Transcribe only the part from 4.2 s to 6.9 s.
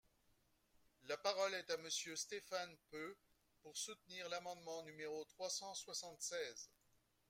l’amendement numéro trois cent soixante-seize.